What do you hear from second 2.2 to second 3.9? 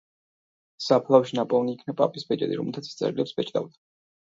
ბეჭედი, რომლითაც ის წერილებს ბეჭდავდა.